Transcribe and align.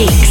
Mix. 0.00 0.29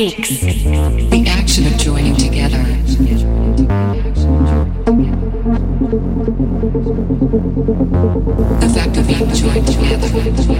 X. 0.00 0.40
The 0.40 1.24
action 1.28 1.66
of 1.66 1.76
joining 1.76 2.16
together. 2.16 2.56
The 8.60 8.70
fact 8.74 8.96
of 8.96 9.06
being 9.06 9.28
joined 9.34 9.66
together. 9.66 10.59